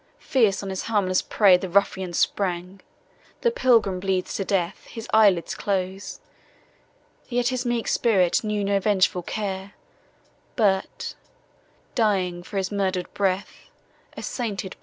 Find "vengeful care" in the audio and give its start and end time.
8.79-9.73